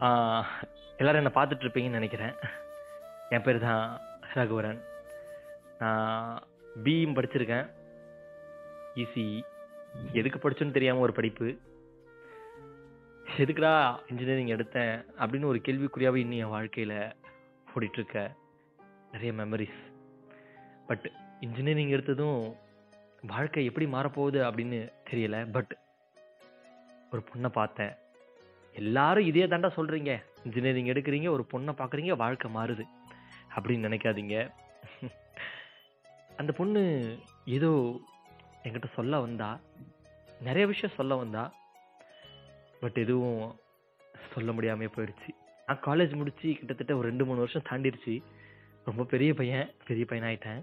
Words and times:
எல்லாரும் 0.00 1.20
என்னை 1.22 1.32
பார்த்துட்டு 1.34 1.64
இருப்பீங்கன்னு 1.64 1.98
நினைக்கிறேன். 1.98 2.34
என் 3.28 3.42
பேர் 3.42 3.58
தான் 3.58 4.00
ரகுவரன். 4.34 4.80
நான் 5.78 6.42
பிஇம் 6.84 7.16
படிச்சிருக்கேன். 7.16 7.66
இசி 8.94 9.24
எதுக்கு 10.12 10.38
படிச்சோன்னு 10.42 10.76
தெரியாமல் 10.76 11.02
ஒரு 11.02 11.12
படிப்பு. 11.12 11.48
எதுக்குடா 13.38 13.74
இன்ஜினியரிங் 14.10 14.52
எடுத்தேன் 14.56 14.94
அப்படின்னு 15.22 15.50
ஒரு 15.52 15.60
கேள்விக்குறியாகவே 15.66 16.22
இன்னும் 16.24 16.42
என் 16.44 16.54
வாழ்க்கையில் 16.56 16.96
ஓடிட்டுருக்க 17.74 18.22
நிறைய 19.12 19.32
மெமரிஸ் 19.32 19.80
பட் 20.86 21.06
இன்ஜினியரிங் 21.40 21.92
எடுத்ததும் 21.96 22.40
வாழ்க்கை 23.22 23.64
எப்படி 23.64 23.86
மாறப்போகுது 23.86 24.38
அப்படின்னு 24.48 24.78
தெரியல. 25.10 25.36
பட் 25.52 25.72
ஒரு 27.12 27.22
பொண்ணை 27.28 27.48
பார்த்தேன். 27.48 27.94
எல்லாரும் 28.72 29.24
இதே 29.24 29.46
தாண்டா 29.46 29.70
சொல்கிறீங்க 29.76 30.22
இன்ஜினியரிங் 30.44 30.86
எடுக்கிறீங்க 30.86 31.28
ஒரு 31.30 31.46
பொண்ணை 31.52 31.72
பார்க்குறீங்க 31.80 32.16
வாழ்க்கை 32.16 32.54
மாறுது. 32.54 32.84
அப்படின்னு 33.56 33.86
நினைக்காதீங்க. 33.86 34.50
அந்த 36.36 36.52
பொண்ணு 36.52 36.82
ஏதோ 37.44 38.00
என்கிட்ட 38.62 38.84
சொல்ல 38.94 39.20
வந்தா. 39.20 39.60
நிறைய 40.40 40.66
விஷயம் 40.66 40.96
சொல்ல 40.96 41.14
வந்தா. 41.14 41.54
பட் 42.80 42.96
எதுவும் 42.96 43.60
சொல்ல 44.34 44.52
முடியாமே 44.52 44.86
போயிடுச்சு. 44.86 45.30
நான் 45.66 45.82
காலேஜ் 45.86 46.16
முடித்து 46.16 46.52
கிட்டத்தட்ட 46.52 46.96
ஒரு 46.96 47.08
ரெண்டு 47.08 47.24
மூணு 47.24 47.38
வருஷம் 47.38 47.68
தாண்டிடுச்சு. 47.70 48.22
ரொம்ப 48.84 49.04
பெரிய 49.04 49.34
பையன் 49.34 49.70
பெரிய 49.86 50.04
பையன் 50.04 50.28
ஆயிட்டேன் 50.28 50.62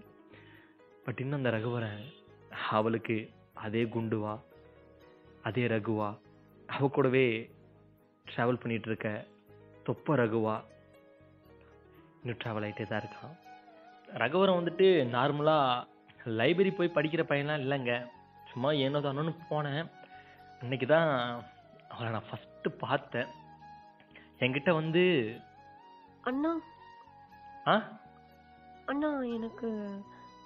பட் 1.03 1.19
இன்னும் 1.19 1.43
அந்த 1.43 1.57
ரகுவரன் 1.57 2.01
அவளுக்கு 2.69 3.29
அதே 3.53 3.83
குண்டுவா 3.83 4.39
அதே 5.43 5.67
ரகுவா 5.67 6.17
அவ 6.67 6.87
கூடவே 6.87 7.49
ட்ராவல் 8.27 8.61
பண்ணிட்டு 8.61 8.89
இருக்க 8.89 9.25
தொப்ப 9.83 10.15
ரகுவா. 10.15 10.55
இன்னும் 12.21 12.39
ட்ராவல் 12.43 12.65
ஆகிட்டே 12.67 12.87
தான் 12.87 13.01
இருக்கான். 13.01 13.35
ரகுவரன் 14.07 14.59
வந்துட்டு 14.59 14.87
நார்மலாக 15.11 15.87
லைப்ரரி 16.39 16.75
போய் 16.75 16.95
படிக்கிற 16.95 17.23
பையன்லாம் 17.23 17.61
இல்லைங்க. 17.61 17.93
சும்மா 18.51 18.71
ஏனோ 18.71 18.99
தானோன்னு 18.99 19.35
போனேன். 19.49 19.83
அன்னைக்கு 20.61 20.87
தான் 20.87 21.09
அவளை 21.89 22.11
நான் 22.11 22.29
ஃபஸ்ட்டு 22.29 22.69
பார்த்தேன். 22.77 23.27
என்கிட்ட 24.39 24.73
வந்து 24.73 25.03
அண்ணா. 26.21 26.51
ஆ? 27.65 27.75
அண்ணா 28.85 29.19
எனக்கு 29.23 29.67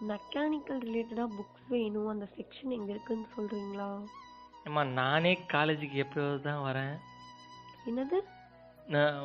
மெக்கானிக்கல் 0.07 0.81
ரிலேட்டடாக 0.81 1.35
புக்ஸ் 1.37 1.67
வேணும். 1.67 2.07
அந்த 2.07 2.27
செக்ஷன் 2.37 2.69
எங்கே 2.69 2.91
இருக்குன்னு 2.91 3.27
சொல்கிறீங்களா 3.37 3.89
அம்மா 4.65 4.83
நானே 4.83 5.45
காலேஜுக்கு 5.53 5.93
எப்போது 5.93 6.41
தான் 6.41 6.63
வரேன். 6.63 6.95
என்னது? 7.85 8.17
நான் 8.87 9.19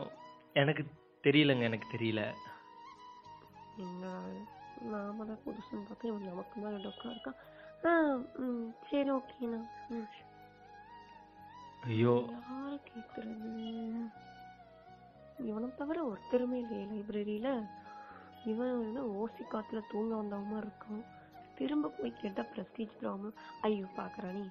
எனக்கு 0.56 0.82
தெரியலங்க 1.24 1.62
எனக்கு 1.62 1.88
தெரியல. 1.90 2.20
என்ன 3.78 4.04
நாம 4.90 5.24
தான் 5.24 5.42
புதுசுன்னு 5.44 5.86
பார்த்தா 5.86 6.08
இவன் 6.08 6.28
நமக்கு 6.28 6.60
மேலே 6.60 6.78
டொக்கா 6.78 7.08
இருக்கான் 7.10 7.38
ஆ 7.84 7.90
ம் 8.42 8.68
சரி 8.82 9.10
ஓகேண்ணா 9.10 9.60
ம். 9.90 10.06
ஐயோ. 11.86 12.14
யாரை 12.34 12.78
கேட்குறது 12.86 13.50
இவனை 15.44 15.68
தவிர 15.74 15.98
ஒருத்தருமே 16.04 16.58
இல்லையே 16.60 16.84
லைப்ரரியில் 16.92 17.50
இவன் 18.44 18.82
என்ன 18.82 19.00
ஓசி 19.16 19.44
காத்துல 19.46 19.80
தூங்க 19.88 20.12
வந்தவன் 20.16 20.50
மாதிரி 20.50 20.66
இருக்கான். 20.66 21.02
திரும்ப 21.54 21.90
போய் 21.90 22.20
கேட்டால் 22.20 22.50
ப்ரெஸ்டீஜ் 22.52 22.98
ப்ராப்ளம் 23.00 23.36
ஐயோ 23.60 23.86
பார்க்குறானே 23.96 24.44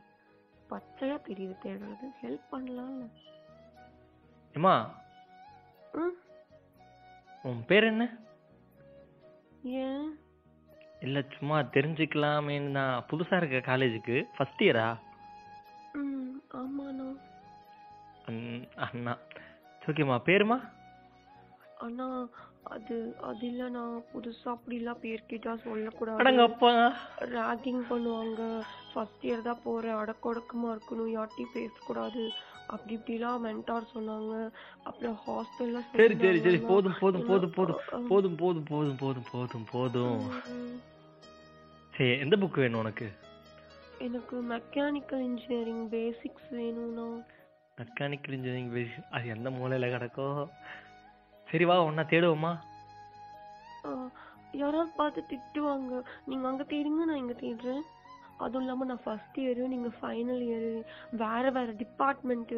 பச்சையாக 0.70 1.20
தெரியுது 1.28 1.56
தேடுறது. 1.64 2.06
ஹெல்ப் 2.22 2.52
பண்ணலாம்ல. 2.52 3.06
அம்மா. 4.56 4.76
உன் 7.44 7.66
பேர் 7.66 7.84
என்ன? 7.84 8.18
ஏன்? 9.64 10.20
இல்லை 11.00 11.24
சும்மா 11.38 11.60
தெரிஞ்சுக்கலாமேன்னு 11.60 12.70
நான் 12.78 13.06
புதுசாக 13.12 13.42
இருக்க 13.42 13.78
காலேஜுக்கு. 13.78 14.24
ஃபஸ்ட் 14.38 14.64
இயரா 14.66 14.88
ஆமாண்ணா. 16.54 17.08
அண்ணா. 18.76 19.18
ஓகேம்மா 19.88 20.18
பேருமா? 20.26 20.58
அண்ணா 21.78 22.28
அது 22.64 23.16
அது 23.22 23.48
இல்லைண்ணா 23.48 23.84
புதுசா 24.14 24.46
அப்படிலாம் 24.46 25.00
பேர் 25.00 25.26
கேட்டா 25.26 25.56
சொல்லக்கூடாது. 25.56 26.24
அடங்கப்பா 26.24 26.72
ராகிங் 27.20 27.84
பண்ணுவாங்க. 27.90 28.64
ஃபர்ஸ்ட் 28.94 29.26
இயர் 29.26 29.48
தான் 29.50 29.64
போறேன். 29.64 29.96
அடக்கொடக்கமா 29.96 30.72
இருக்கணும். 30.76 31.14
யார்ட்டையும் 31.18 31.54
பேசக்கூடாது. 31.54 32.32
அப்படி 32.68 32.94
இப்படிலாம் 32.98 33.44
மென்டார் 33.46 33.92
சொன்னாங்க. 33.96 34.34
அப்புறம் 34.84 35.18
ஹாஸ்டல்ல 35.28 35.82
சரி 35.98 36.16
சரி 36.18 36.40
சரி. 36.42 36.58
போதும் 36.58 36.98
போதும் 37.00 37.26
போதும் 37.26 37.56
போதும். 37.58 37.80
போதும் 38.08 38.36
போதும் 38.36 38.68
போதும் 38.70 38.98
போதும் 39.00 39.30
போதும் 39.32 39.68
போதும். 39.72 40.20
சரி 41.96 42.20
எந்த 42.20 42.36
புக் 42.38 42.62
வேணும் 42.64 42.80
உனக்கு? 42.80 43.08
எனக்கு 44.00 44.36
மெக்கானிக்கல் 44.50 45.26
இன்ஜினியரிங் 45.30 45.86
பேசிக்ஸ் 45.90 46.50
வேணும்ண்ணா. 46.52 47.08
மெக்கானிக்கல் 47.78 48.36
இன்ஜினியரிங் 48.38 48.74
பேசி 48.74 49.02
அது 49.12 49.28
எந்த 49.28 49.50
மூலையில் 49.50 49.94
கிடக்கோ? 49.94 50.30
சரி 51.48 51.66
வா 51.66 51.84
ஒன்றா 51.84 52.04
தேடுவோமா? 52.04 52.54
யாராவது 54.52 54.92
பார்த்து 54.96 55.22
திட்டுவாங்க. 55.32 55.94
நீங்க 56.26 56.48
அங்க 56.48 56.64
தேடுங்க 56.64 57.02
நான் 57.10 57.22
இங்க 57.24 57.34
தேடுறேன். 57.34 57.86
அதுவும் 58.38 58.62
இல்லாம 58.62 58.86
நான் 58.86 59.04
ஃபர்ஸ்ட் 59.04 59.38
இயரு 59.40 59.64
நீங்க 59.74 59.90
ஃபைனல் 60.00 60.42
இயரு 60.48 60.72
வேற 61.24 61.44
வேற 61.58 61.72
டிபார்ட்மெண்ட் 61.82 62.54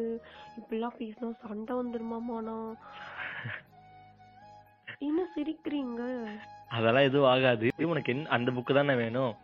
இப்படிலாம் 0.58 0.98
பேசினா 1.00 1.30
சண்டை 1.46 1.74
வந்துருமாமாண்ணா 1.76 2.58
என்ன 5.06 5.20
சிரிக்கிறீங்க? 5.34 6.02
அதெல்லாம் 6.68 7.08
எதுவும் 7.08 7.30
ஆகாது. 7.30 7.68
உனக்கு 7.92 8.12
என்ன 8.12 8.28
அந்த 8.28 8.50
புக்கு 8.50 8.72
தானே 8.74 8.94
வேணும்? 8.94 9.34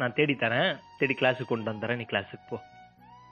நான் 0.00 0.14
தேடி 0.18 0.34
தரேன். 0.34 0.70
தேடி 0.98 1.14
கிளாஸுக்கு 1.20 1.52
கொண்டு 1.52 1.70
வந்துறேன். 1.70 1.96
நீ 1.96 2.04
கிளாஸுக்கு 2.12 2.46
போ. 2.50 2.58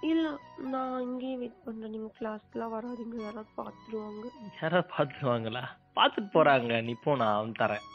இல்ல 0.00 0.24
நான் 0.72 0.97
இங்கேயே 1.00 1.36
வெயிட் 1.36 1.64
பண்றேன். 1.64 1.92
நீங்க 1.94 2.10
கிளாஸ்க்குலாம் 2.18 2.74
வராதீங்க. 2.76 3.16
யாராவது 3.26 3.53
பார்த்துருவாங்க. 3.60 4.24
யாராவது 4.62 4.88
பார்த்துருவாங்களா? 4.97 5.62
பார்த்துட்டு 5.98 6.34
போறாங்க. 6.34 6.82
நீ 6.88 6.94
போ 7.04 7.16
நான் 7.22 7.56
தரேன். 7.62 7.86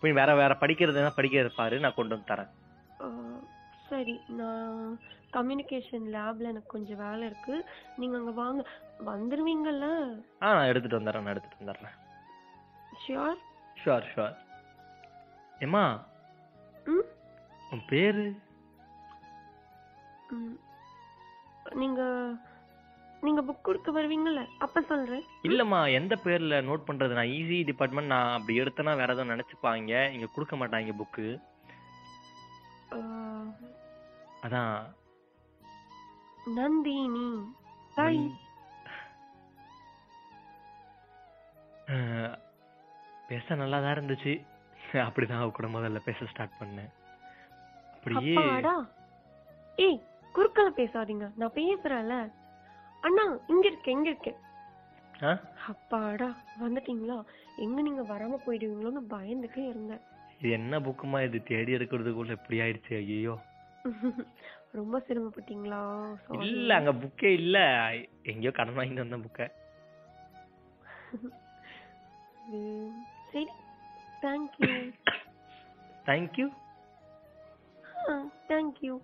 போய் 0.00 0.18
வேற 0.20 0.30
வேற 0.42 0.56
படிக்கிறதுனா 0.60 1.10
படிக்கிறத 1.16 1.50
பாரு. 1.56 1.78
நான் 1.86 1.98
கொண்டு 2.00 2.14
வந்து 2.14 2.30
தரேன். 2.34 2.52
சரி 3.88 4.14
நான் 4.30 4.80
கம்யூனிகேஷன் 5.32 6.06
லேப்ல 6.14 6.50
எனக்கு 6.50 6.68
கொஞ்சம் 6.68 6.98
வேலை 6.98 7.26
இருக்கு. 7.26 7.54
நீங்க 7.96 8.16
அங்க 8.16 8.30
வாங்க. 8.36 8.62
வந்துருவீங்கல்ல 9.06 9.86
ஆ 10.42 10.52
நான் 10.54 10.66
எடுத்துட்டு 10.66 10.98
வந்துடுறேன் 10.98 11.22
நான் 11.22 11.34
எடுத்துட்டு 11.34 11.60
வந்துடுறேன் 11.60 11.96
ஷியோர் 13.02 13.40
ஷுவர் 13.76 14.06
ஷுவர் 14.12 14.36
ஏம்மா? 15.60 15.82
ம்? 16.86 17.06
உன் 17.70 17.84
பேரு? 17.88 18.24
ம். 20.30 20.56
நீங்க 21.74 22.02
நீங்க 23.20 23.42
புக் 23.42 23.62
கொடுக்க 23.62 23.90
வருவீங்கல்ல 23.92 24.42
அப்ப 24.58 24.80
சொல்றேன். 24.80 25.24
இல்லம்மா 25.42 25.92
எந்த 25.92 26.14
பேர்ல 26.24 26.56
நோட் 26.62 26.86
பண்றது? 26.86 27.12
நான் 27.12 27.32
ஈஸி 27.36 27.64
டிபார்ட்மெண்ட் 27.64 28.06
நான் 28.06 28.32
அப்படி 28.32 28.60
எடுத்தேன்னா 28.60 28.96
வேற 28.96 29.12
எதுவும் 29.12 29.32
நினைச்சுப்பாங்க. 29.34 29.92
இங்க 30.12 30.26
கொடுக்க 30.34 30.56
மாட்டாங்க 30.56 30.92
புக்கு 30.92 31.26
அதான். 34.46 34.76
நந்தினி 36.54 37.28
அஹ், 41.88 42.34
பேச 43.28 43.54
நல்லா 43.54 43.80
தான் 43.80 43.94
இருந்துச்சு. 43.96 44.32
அப்படிதான் 45.04 45.38
அவ 45.38 45.50
கூட 45.50 45.68
முதல்ல 45.68 45.98
பேச 45.98 46.26
ஸ்டார்ட் 46.26 46.58
பண்ணேன். 46.60 46.90
அப்படியே 47.92 48.34
அப்பாடா. 48.36 48.74
ஏய் 49.78 49.98
குறுக்கல 50.34 50.68
பேசாதீங்க. 50.76 51.26
நான் 51.36 51.54
பேசுறேன்ல. 51.54 52.16
அண்ணா 53.02 53.24
இங்க 53.48 53.66
இருக்கேன் 53.68 53.96
இங்க 53.96 54.08
இருக்கேன்? 54.08 54.40
அப்பாடா 55.68 56.28
வந்துட்டீங்களா? 56.60 57.18
எங்க 57.56 57.82
நீங்க 57.82 58.02
வராம 58.02 58.38
போயிடுவீங்களோன்னு 58.46 59.02
பயந்துட்டே 59.10 59.64
இருந்தேன். 59.68 60.02
இது 60.40 60.50
என்ன 60.50 60.80
புக்குமா 60.80 61.24
இது? 61.24 61.42
தேடி 61.42 61.76
எடுக்கிறதுக்குள்ள 61.76 62.30
இப்படி 62.30 62.60
ஆயிடுச்சு. 62.60 62.94
ஐயோ 62.96 63.36
ரொம்ப 64.72 65.02
சிரமப்பட்டீங்களா. 65.08 65.80
இல்ல 66.40 66.74
அங்க 66.74 66.92
புக்கே 66.92 67.32
இல்ல. 67.32 67.58
எங்கேயோ 68.22 68.50
கடன் 68.50 68.76
வாங்கிட்டு 68.76 69.04
வந்த 69.04 69.18
புக்கை 69.18 69.46
சரி. 73.32 73.46
Thank you 74.22 74.70
thank you 76.06 76.46
thank you 78.48 78.94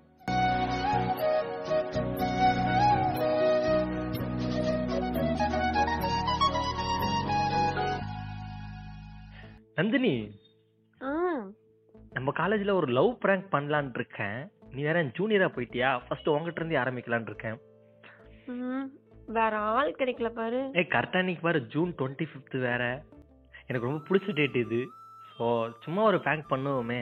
Nandini 9.75 10.15
ஆ. 11.01 11.11
நம்ம 12.13 12.33
காலேஜ்ல 12.37 12.73
ஒரு 12.73 12.87
லவ் 12.93 13.19
prank 13.23 13.45
பண்ணலாம்னு 13.53 13.95
இருக்கேன். 13.95 14.41
நீ 14.75 14.81
வேற 14.89 14.99
ஜூனியரா 15.17 15.49
போயிட்டியா? 15.55 15.89
ஃபர்ஸ்ட் 16.07 16.33
உங்ககிட்ட 16.33 16.61
இருந்து 16.61 16.81
ஆரம்பிக்கலாம்னு 16.83 17.31
இருக்கேன். 17.33 17.59
வேற 19.39 19.55
ஆள் 19.75 19.97
கிடைக்கல 19.99 20.29
பாரு. 20.39 20.61
ஏய் 20.79 20.93
கரெக்டாக 20.95 21.23
இன்னைக்கு 21.25 21.45
பாரு 21.47 21.59
ஜூன் 21.75 21.91
டுவெண்ட்டி 21.99 22.27
ஃபிஃப்த் 22.31 22.57
வேற. 22.69 22.83
எனக்கு 23.67 23.87
ரொம்ப 23.89 24.01
பிடிச்ச 24.09 24.35
டேட் 24.39 24.57
இது. 24.65 24.81
ஸோ 25.35 25.45
சும்மா 25.85 26.03
ஒரு 26.11 26.19
பேங்க் 26.27 26.51
பண்ணுவோமே. 26.53 27.01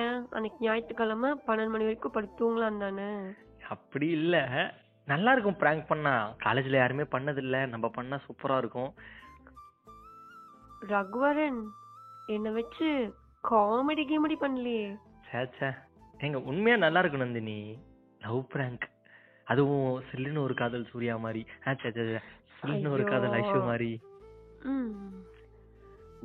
ஏன்? 0.00 0.18
அன்னைக்கு 0.30 0.58
ஞாயிற்றுக்கிழமை 0.66 1.30
பன்னெண்டு 1.46 1.72
மணி 1.74 1.88
வரைக்கும் 1.88 2.14
படுத்து 2.16 2.40
தூங்கலாம் 2.40 2.82
தானே. 2.84 3.08
அப்படி 3.74 4.06
இல்லை. 4.18 4.42
நல்லா 5.08 5.32
இருக்கும் 5.32 5.60
ப்ராங்க் 5.62 5.86
பண்ணா. 5.86 6.14
காலேஜில் 6.44 6.82
யாருமே 6.82 7.04
பண்ணதில்ல. 7.14 7.58
நம்ம 7.68 7.88
பண்ணா 7.88 8.16
சூப்பராக 8.26 8.62
இருக்கும். 8.62 8.90
ரகுவரன் 10.92 11.60
என்னை 12.34 12.50
வச்சு 12.58 12.88
காமெடி 13.44 14.04
கீமெடி 14.10 14.36
பண்ணலையே. 14.44 14.86
சே 15.30 15.40
சே 15.58 15.68
எங்க 16.26 16.38
உண்மையா 16.50 16.76
நல்லா 16.84 17.00
இருக்கும் 17.02 17.22
நந்தினி. 17.22 17.58
லவ் 18.24 18.48
ப்ராங்க் 18.54 18.86
அதுவும் 19.52 19.86
சில்லுன்னு 20.08 20.42
ஒரு 20.46 20.54
காதல் 20.60 20.88
சூர்யா 20.90 21.14
மாதிரி. 21.24 21.42
சில்லுன்னு 21.66 22.94
ஒரு 22.96 23.04
காதல். 23.10 23.36
ஐஷு 23.40 23.60
மாதிரி. 23.68 23.92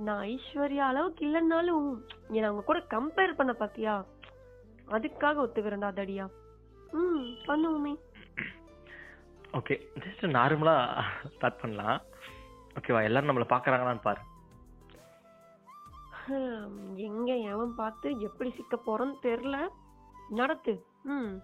நான் 0.06 0.24
ஐஸ்வர்யா 0.31 0.86
அளவுக்கு 0.92 1.21
இல்லைன்னாலும் 1.27 1.86
என்னை 2.27 2.47
அவங்க 2.47 2.63
கூட 2.69 2.80
கம்பேர் 2.95 3.38
பண்ண 3.39 3.53
பாத்தியா? 3.62 3.94
அதுக்காக 4.95 5.38
ஒத்துக்கிறேன்டா 5.44 5.89
தடியா. 6.00 6.25
ம் 6.92 7.24
பண்ணுவோமே. 7.47 7.94
ஓகே 9.59 9.75
ஜஸ்ட் 10.03 10.25
நார்மலா 10.38 10.75
ஸ்டார்ட் 11.36 11.62
பண்ணலாம். 11.62 12.01
ஓகேவா 12.77 13.01
எல்லாரும் 13.09 13.30
நம்மளை 13.30 13.47
பார்க்கறாங்களான்னு 13.53 14.07
பாரு. 14.07 14.21
எங்க 17.07 17.31
எவன் 17.53 17.74
பார்த்து 17.81 18.07
எப்படி 18.27 18.51
சிக்க 18.59 18.75
போறோன்னு 18.86 19.18
தெரியல. 19.25 19.57
நடத்து 20.30 20.86
ம். 21.04 21.42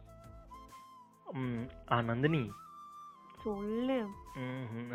ம், 1.34 1.70
ஆ 1.92 2.02
நந்தினி. 2.02 2.52
சொல்லு. 3.44 4.08
ம், 4.34 4.94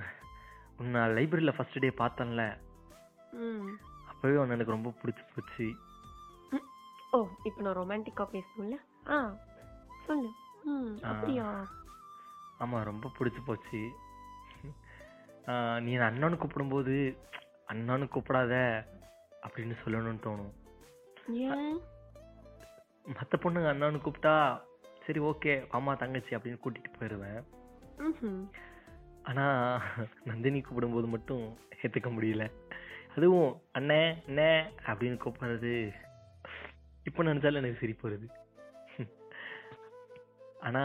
உன்னை 0.78 1.00
லைப்ரரியில் 1.00 1.56
ஃபர்ஸ்ட் 1.56 1.78
டே 1.78 1.88
பார்த்தேன்ல. 1.88 2.58
ம். 3.30 3.76
அப்பவே 4.08 4.36
உன்னை 4.36 4.54
எனக்கு 4.54 4.72
ரொம்ப 4.72 4.92
பிடிச்சி 5.02 5.24
போச்சு. 5.34 5.74
ஓ 7.10 7.26
இப்போ 7.42 7.62
நான் 7.62 7.76
ரொமான்டிக்கா 7.76 8.28
பேசணும்ல? 8.32 8.78
ஆ 9.08 9.36
சொல்லு. 10.06 10.30
ம் 10.62 10.98
ஆ. 11.04 11.08
அப்படியா? 11.08 11.66
ஆமா 12.60 12.84
ரொம்ப 12.84 13.12
பிடிச்சி 13.18 13.44
போச்சு. 13.44 13.90
ஆ, 15.48 15.80
நீ 15.80 15.92
என்னை 15.92 16.08
அண்ணான்னு 16.08 16.36
கூப்பிடும்போது 16.36 17.16
அண்ணான்னு 17.68 18.08
கூப்பிடாத 18.14 18.84
அப்படின்னு 19.42 19.76
சொல்லணும்னு 19.84 20.22
தோணும். 20.22 20.52
ஏன்? 21.32 21.80
மற்ற 23.06 23.34
பொண்ணுங்க 23.42 23.68
அண்ணான்னு 23.72 24.04
கூப்பிட்டா 24.04 24.34
சரி 25.04 25.20
ஓகே 25.30 25.52
அம்மா 25.76 25.92
தங்கச்சி 25.94 26.36
அப்படின்னு 26.36 26.62
கூட்டிட்டு 26.62 26.90
போயிடுவேன் 26.96 27.40
ம்ஹும். 28.06 28.40
ஆனா 29.22 29.44
நந்தினி 30.24 30.58
கூப்பிடும்போது 30.60 31.06
மட்டும் 31.06 31.44
ஏத்துக்க 31.82 32.08
முடியல. 32.12 32.44
அதுவும் 33.16 33.50
அண்ணே 33.72 34.00
அண்ணே 34.28 34.50
அப்படின்னு 34.86 35.16
கூப்பிடுறது 35.22 35.74
இப்போ 37.06 37.20
நினைச்சாலும் 37.22 37.60
எனக்கு 37.62 37.80
சிரிப்பு 37.80 38.06
வருது. 38.08 38.28
ஆனா 40.60 40.82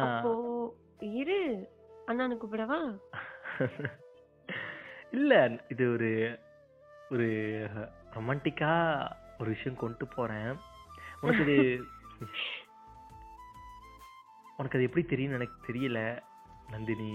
இரு 1.19 1.39
அண்ணானு 2.07 2.35
கூப்பிடவா? 2.41 2.79
இல்ல 5.11 5.33
இது 5.69 5.83
ஒரு 5.91 6.11
ஒரு 7.11 7.27
ரொமான்டிக்கா 8.15 8.73
ஒரு 9.39 9.49
விஷயம் 9.49 9.81
கொண்டு 9.83 10.05
போறேன். 10.07 10.51
உனக்கு 11.21 11.43
இது 11.45 11.57
உனக்கு 14.57 14.77
அது 14.77 14.87
எப்படி 14.87 15.03
தெரியும்னு 15.11 15.37
எனக்கு 15.39 15.57
தெரியல 15.67 15.99
நந்தினி. 16.73 17.11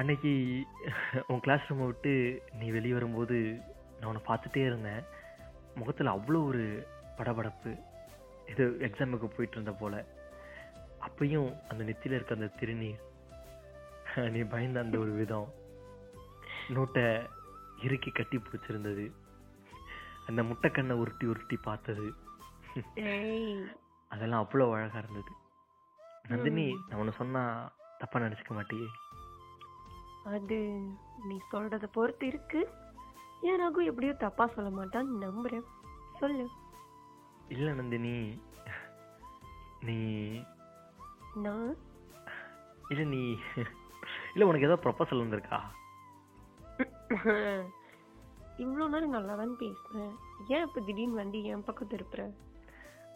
அன்னைக்கு 0.00 0.32
உன் 1.32 1.42
கிளாஸ் 1.44 1.68
ரூமை 1.68 1.84
விட்டு 1.90 2.12
நீ 2.58 2.66
வெளியே 2.76 2.96
வரும்போது 2.96 3.36
நான் 3.98 4.08
உன்னை 4.10 4.22
பார்த்துட்டே 4.28 4.62
இருந்தேன். 4.68 5.02
முகத்தில் 5.80 6.14
அவ்வளோ 6.14 6.40
ஒரு 6.50 6.64
படபடப்பு. 7.18 7.72
இது 8.52 8.64
எக்ஸாமுக்கு 8.88 9.28
போயிட்டு 9.36 9.56
இருந்த 9.58 9.72
போல. 9.80 9.94
அப்பயும் 11.06 11.48
அந்த 11.70 11.82
நெத்தியில் 11.88 12.16
இருக்க 12.16 12.38
அந்த 12.38 12.50
திருநீர் 12.60 13.02
நீ 14.34 14.40
பயந்த 14.52 14.78
அந்த 14.84 14.96
ஒரு 15.04 15.12
விதம். 15.20 15.48
நோட்டை 16.76 17.06
இறுக்கி 17.84 18.10
கட்டி 18.10 18.36
பிடிச்சிருந்தது. 18.36 19.04
அந்த 20.26 20.42
முட்டைக்கண்ணை 20.42 20.92
உருட்டி 20.92 21.26
உருட்டி 21.26 21.56
பார்த்தது. 21.56 22.06
ஏய். 22.94 23.64
அதெல்லாம் 24.10 24.44
அவ்வளோ 24.44 24.72
அழகா 24.72 24.98
இருந்தது. 24.98 25.32
நந்தினி. 26.28 26.74
நான் 26.88 26.98
உன்னை 26.98 27.14
சொன்னா 27.16 27.42
தப்பா 27.98 28.20
நினைச்சுக்க 28.20 28.54
மாட்டியே. 28.54 28.88
அது 30.24 30.58
நீ 31.24 31.40
சொல்றத 31.52 31.86
பொறுத்து 31.92 32.26
இருக்கு. 32.26 32.60
ஏன் 33.40 33.60
ரகு 33.60 33.84
எப்படியோ 33.84 34.12
தப்பா 34.12 34.46
சொல்ல 34.46 34.70
மாட்டான்னு 34.70 35.22
நம்புறேன். 35.22 35.66
சொல்லு. 36.18 36.46
இல்ல 37.48 37.72
நந்தினி. 37.72 38.42
நீ 39.80 39.96
நான்? 41.34 41.76
இல்ல 42.88 43.04
நீ. 43.04 43.38
இல்ல 44.34 44.46
உனக்கு 44.46 44.66
ஏதோ 44.66 44.78
ப்ரொபோசல் 44.82 45.22
வந்திருக்கா? 45.24 45.60
இவ்வளோ 48.58 48.88
நேரம் 48.88 49.08
நல்லா 49.08 49.34
தான் 49.34 49.56
பேசுறேன். 49.60 50.14
ஏன் 50.48 50.66
இப்ப 50.66 50.80
திடீர்னு 50.80 51.14
வண்டி 51.14 51.44
என் 51.44 51.64
பக்கம் 51.64 51.88
திருப்புற? 51.88 52.32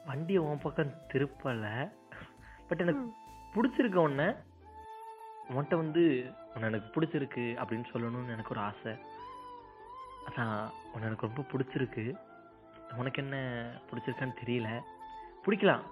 வண்டியை 0.06 0.42
உன் 0.42 0.58
பக்கம் 0.58 0.94
திருப்பல. 1.12 1.92
பட் 2.68 2.80
எனக்கு. 2.80 3.12
பிடிச்சிருக்க 3.54 3.94
உன்னை. 3.94 4.26
உன்கிட்ட 5.48 5.76
வந்து 5.76 6.32
உன்னை 6.54 6.68
எனக்கு 6.68 7.00
பிடிச்சிருக்கு 7.00 7.44
அப்படின்னு 7.62 7.84
சொல்லணும்னு 7.92 8.28
எனக்கு 8.28 8.50
ஒரு 8.50 8.60
ஆசை. 8.60 8.92
அதான் 10.26 10.70
உன்னை 10.92 11.06
எனக்கு 11.06 11.26
ரொம்ப 11.26 11.44
பிடிச்சிருக்கு. 11.52 12.14
உனக்கு 12.96 13.22
என்ன 13.22 13.36
பிடிச்சிருக்கான்னு 13.90 14.32
தெரியல. 14.44 14.80
பிடிக்கலாம். 15.46 15.82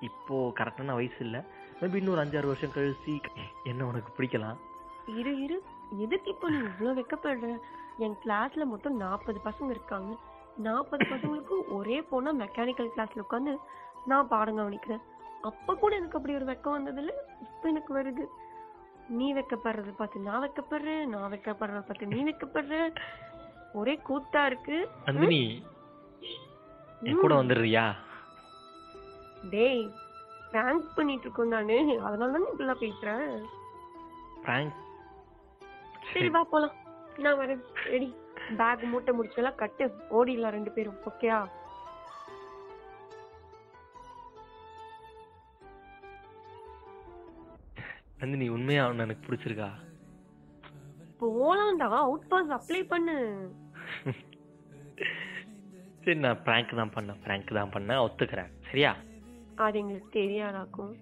இப்போ 0.00 0.52
கரெக்டான 0.56 0.94
வயசு 0.94 1.14
இல்லை. 1.18 1.40
மேபி 1.80 1.94
இன்னொரு 1.94 2.24
அஞ்சாறு 2.24 2.46
வருஷம் 2.46 2.70
கழிச்சு 2.70 3.22
என்ன 3.64 3.86
உனக்கு 3.86 4.22
பிடிக்கலாம்? 4.22 4.56
இரு 5.06 5.42
இரு. 5.42 5.62
எதுக்கு 5.98 6.30
இப்போ 6.30 6.50
நீ 6.50 6.56
இவ்வளோ 6.56 6.92
வெக்கப்படுற? 6.98 7.48
என் 7.98 8.16
கிளாஸ்ல 8.24 8.64
மொத்தம் 8.64 8.96
நாற்பது 8.96 9.40
பசங்க 9.44 9.70
இருக்காங்க. 9.70 10.12
நாற்பது 10.56 11.04
பசங்களுக்கும் 11.04 11.68
ஒரே 11.68 11.96
பொண்ணா 12.10 12.30
மெக்கானிக்கல் 12.42 12.92
கிளாஸ்ல 12.94 13.24
உட்காந்து 13.24 13.52
நான் 14.06 14.28
பாடம் 14.28 14.58
கவனிக்கிறேன். 14.58 15.02
அப்ப 15.40 15.74
கூட 15.74 15.96
எனக்கு 15.96 16.18
அப்படி 16.18 16.34
ஒரு 16.34 16.44
வெக்கம் 16.44 16.76
வந்ததில்ல 16.76 17.12
இப்ப 17.40 17.68
எனக்கு 17.68 17.92
வருது. 17.98 18.24
நீ 19.08 19.34
வெக்கப்படுறத 19.34 19.92
பார்த்து 19.96 20.20
நான் 20.20 20.44
வெக்கப்படுறேன் 20.44 21.04
நான் 21.04 21.32
வெக்கப்படுறத 21.32 21.82
பார்த்து 21.86 22.06
நீ 22.06 22.20
வெக்கப்படுற. 22.24 22.92
ஒரே 23.72 23.98
கூத்தா 24.08 24.46
இருக்கு. 24.46 24.88
நந்தினி 25.04 25.42
என் 27.02 27.20
கூட. 27.20 27.34
வந்துடுறியா? 27.34 27.84
டேய் 29.50 29.82
பிராங்க் 30.52 30.94
பண்ணிட்டு 30.94 31.22
இருக்கோம் 31.22 31.48
நானு. 31.48 31.78
அதனால 32.00 32.32
தான் 32.32 32.48
இப்படிலாம் 32.52 32.82
பேசுறேன் 32.84 33.26
பிராங்க் 34.42 34.74
சரி 36.12 36.28
வா 36.34 36.40
போலாம். 36.44 36.74
நான் 37.24 37.38
வரேன். 37.38 37.62
ரெடி. 37.94 38.08
பேக் 38.56 38.82
மூட்டை 38.92 39.12
முடிச்செல்லாம் 39.18 39.60
கட்டு. 39.62 39.84
ஓடிடலாம் 40.18 40.56
ரெண்டு 40.56 40.70
பேரும். 40.76 41.00
ஓகேயா 41.10 41.38
நந்தினி 48.18 48.48
உண்மையா 48.56 48.82
உன்னை 48.88 49.04
எனக்கு 49.04 49.24
பிடிச்சிருக்கா? 49.28 49.68
போலாம்டா. 51.20 51.88
அவுட் 52.02 52.28
பாஸ் 52.32 52.52
அப்ளை 52.56 52.82
பண்ணு. 52.92 53.16
சரி 56.04 56.18
நான் 56.24 56.42
பிராங்க் 56.44 56.78
தான் 56.80 56.94
பண்ணேன். 56.94 57.20
பிராங்க் 57.24 57.56
தான் 57.58 57.74
பண்ணேன். 57.74 58.02
ஒத்துக்கிறேன். 58.06 58.52
சரியா? 58.68 58.92
அது 59.66 59.78
எங்களுக்கு 59.78 60.18
தெரியாதாக்கும். 60.20 60.92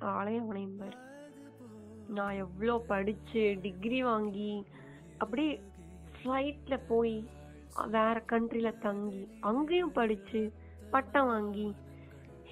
ஆளையும் 0.00 0.44
அவனையும் 0.44 0.78
பாரு. 0.80 0.96
நான் 2.08 2.34
எவ்வளோ 2.34 2.84
படிச்சு 2.86 3.58
டிகிரி 3.62 4.02
வாங்கி 4.02 4.64
அப்படியே 5.18 5.62
ஃப்ளைட்ல 6.22 6.80
போய் 6.88 7.28
வேற 7.86 8.24
கண்ட்ரில 8.28 8.78
தங்கி 8.78 9.28
அங்கேயும் 9.40 9.92
படிச்சு 9.92 10.52
பட்டம் 10.90 11.26
வாங்கி 11.26 11.74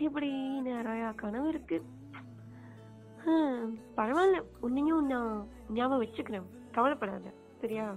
இப்படி 0.01 0.31
நிறைய 0.61 1.13
கனவு 1.17 1.49
இருக்கு. 1.49 1.85
ஹம், 3.25 3.79
பரவாயில்ல. 3.97 4.43
உன்னையும் 4.61 5.07
நான் 5.07 5.49
ஞாபகம் 5.71 6.07
வச்சுக்கிறேன். 6.07 6.43
கவலைப்படாத. 6.73 7.33
சரியா? 7.61 7.97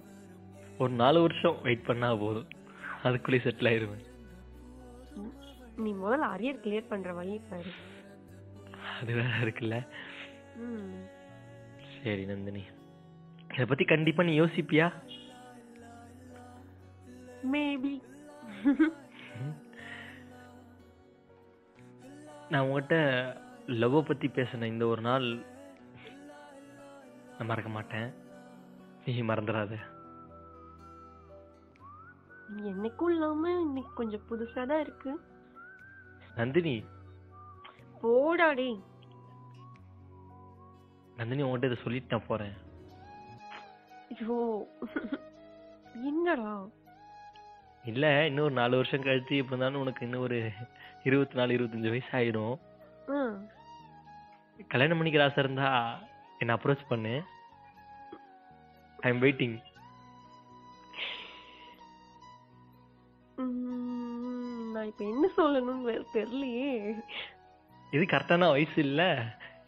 ஒரு 0.77 0.93
நாலு 0.93 1.21
வருஷம் 1.21 1.61
வெயிட் 1.61 1.85
பண்ணா 1.85 2.15
போதும். 2.15 2.47
அதுக்குள்ளே 3.03 3.41
செட்டில் 3.43 3.73
ஆயிருவேன். 3.73 4.05
ம். 5.15 5.81
நீ 5.81 5.93
முதல்ல 5.93 6.27
அரியர் 6.35 6.59
கிளியர் 6.59 6.87
பண்ற 6.87 7.13
வழி 7.13 7.41
பாரு. 7.49 7.69
அது 9.01 9.13
வேற 9.13 9.27
இருக்குல்ல. 9.27 9.87
ம் 10.55 11.17
சரி 12.03 12.23
நந்தினி. 12.29 12.63
இதை 13.53 13.65
பத்தி 13.69 13.85
கண்டிப்பா 13.91 14.21
நீ 14.27 14.33
யோசிப்பியா? 14.41 14.87
மேபி 17.53 17.93
நான் 22.51 22.63
உங்ககிட்ட 22.65 22.95
லவ்வை 23.81 24.01
பற்றி 24.05 24.27
பேசின 24.37 24.69
இந்த 24.73 24.83
ஒரு 24.91 25.01
நாள் 25.07 25.27
நான் 27.35 27.49
மறக்க 27.51 27.69
மாட்டேன். 27.75 28.09
நீ 29.05 29.13
மறந்துடாத. 29.29 29.73
என்னைக்கும் 32.71 33.11
இல்லாம 33.13 33.51
இன்னைக்கு 33.65 33.91
கொஞ்சம் 33.99 34.25
புதுசா 34.29 34.61
தான் 34.71 34.83
இருக்கு. 34.85 35.11
நந்தினி. 36.39 36.75
போடா 38.01 38.47
டேய் 38.59 38.79
நந்தினி 41.19 41.43
உன்கிட்ட 41.43 41.69
இதை 41.69 41.77
சொல்லிட்டு 41.83 42.13
நான் 42.15 42.27
போகிறேன் 42.27 42.55
ஐயோ. 44.11 44.37
என்னடா? 46.09 46.53
இல்லை 47.83 48.11
இன்னும் 48.25 48.43
ஒரு 48.43 48.53
நாலு 48.53 48.75
வருஷம் 48.75 49.03
கழிச்சு 49.03 49.37
எப்படி 49.41 49.47
இருந்தாலும் 49.47 49.81
உனக்கு 49.81 50.05
இன்னும் 50.05 50.25
ஒரு 50.27 50.39
இருபத்தி 51.03 51.35
நாலு 51.39 51.55
இருபத்தஞ்சு 51.57 51.93
வயசு 51.95 52.11
ஆயிடும். 52.19 52.57
கல்யாணம் 54.67 54.99
பண்ணிக்கிற 54.99 55.23
ஆசை 55.23 55.43
இருந்தா 55.43 55.69
என்னை 56.39 56.55
அப்ரோச் 56.55 56.89
பண்ணு. 56.89 57.15
ஐ 58.99 59.11
எம் 59.11 59.21
வெயிட்டிங் 59.21 59.57
நான் 64.73 64.89
இப்ப 64.91 65.03
என்ன 65.13 65.29
சொல்லணும்னு 65.37 65.93
தெரியலையே. 66.13 66.71
இது 67.91 68.03
கரெக்டான 68.11 68.49
வயசு 68.55 68.79
இல்ல. 68.87 69.03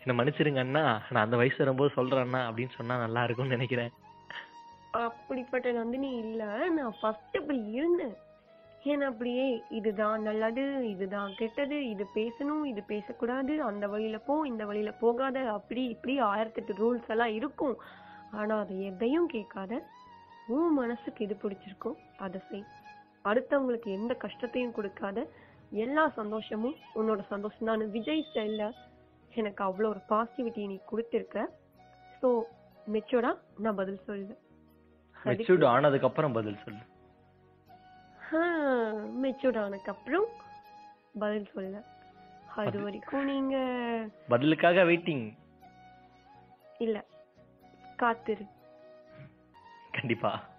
என்னை 0.01 0.13
மன்னிச்சிருங்க 0.17 0.61
அண்ணா 0.65 0.83
நான் 1.09 1.23
அந்த 1.23 1.37
வயசு 1.37 1.57
வரும்போது 1.57 1.91
சொல்றேன் 1.97 2.23
அண்ணா 2.25 2.41
அப்படின்னு 2.49 2.77
சொன்னா 2.77 2.95
நல்லா 2.97 3.23
இருக்கும்னு 3.23 3.55
நினைக்கிறேன். 3.55 3.91
அப்படிப்பட்ட 5.07 5.71
நந்தினி 5.71 6.09
இல்ல. 6.23 6.69
நான் 6.77 6.95
ஃபர்ஸ்ட் 7.01 7.37
அப்படி 7.39 7.59
இருந்தேன். 7.71 8.15
ஏன்னா 8.83 9.05
அப்படியே 9.11 9.45
இதுதான் 9.69 10.21
நல்லது 10.21 10.63
இதுதான் 10.89 11.31
கெட்டது 11.35 11.89
இது 11.89 12.05
பேசணும் 12.15 12.63
இது 12.63 12.81
பேசக்கூடாது 12.83 13.63
அந்த 13.63 13.87
வழியில 13.87 14.17
போ 14.17 14.35
இந்த 14.47 14.65
வழியில 14.65 14.91
போகாத 14.91 15.39
அப்படி 15.51 15.83
இப்படி 15.85 16.21
ஆயிரத்தெட்டு 16.21 16.73
ரூல்ஸ் 16.81 17.11
எல்லாம் 17.15 17.33
இருக்கும். 17.39 17.75
ஆனா 18.31 18.59
அதை 18.59 18.75
எதையும் 18.83 19.27
கேட்காத. 19.27 19.81
உன் 20.47 20.73
மனசுக்கு 20.73 21.25
எது 21.25 21.35
பிடிச்சிருக்கோ 21.43 21.91
அதை 22.17 22.41
செய். 22.49 22.65
அடுத்தவங்களுக்கு 23.25 23.89
எந்த 23.99 24.13
கஷ்டத்தையும் 24.13 24.71
கொடுக்காத. 24.71 25.27
எல்லா 25.85 26.03
சந்தோஷமும் 26.19 26.77
உன்னோட 26.95 27.21
சந்தோஷம் 27.27 27.69
தான் 27.69 27.91
விஜய் 27.97 28.25
ஸ்டைல்ல 28.29 28.63
எனக்கு 29.35 29.63
அவ்வளோ 29.63 29.85
ஒரு 29.85 30.01
பாசிட்டிவிட்டி 30.09 30.65
நீ 30.65 30.79
கொடுத்துருக்க. 30.91 31.45
ஸோ 32.21 32.41
மெச்சூர்டா 32.91 33.37
நான் 33.57 33.75
பதில் 33.75 34.01
சொல்லுவேன். 34.07 34.37
மெச்சூர்டு 35.25 35.65
ஆனதுக்கு 35.65 36.07
அப்புறம் 36.07 36.31
பதில் 36.31 36.57
சொல்லு. 36.65 36.79
மெச்சூர்ட் 39.21 39.59
ஆனதுக்கு 39.59 39.91
அப்புறம் 39.91 40.25
பதில் 41.19 41.49
சொல்ல 41.53 41.83
அது 42.55 42.79
அது- 42.79 42.83
வரைக்கும் 42.83 43.25
நீங்க 43.25 43.57
பதிலுக்காக 44.27 44.83
வெயிட்டிங் 44.83 45.37
இல்ல 46.77 47.05
காத்திரு. 47.97 48.45
கண்டிப்பா. 49.91 50.49